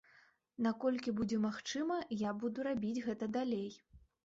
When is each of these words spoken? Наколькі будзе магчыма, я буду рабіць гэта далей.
Наколькі 0.67 1.13
будзе 1.19 1.37
магчыма, 1.43 1.99
я 2.23 2.33
буду 2.41 2.67
рабіць 2.71 2.97
гэта 3.11 3.31
далей. 3.39 3.71